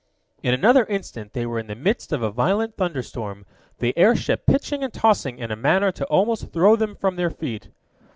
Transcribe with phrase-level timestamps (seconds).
[0.41, 3.45] In another instant they were in the midst of a violent thunderstorm,
[3.77, 7.69] the airship pitching and tossing in a manner to almost throw them from their feet.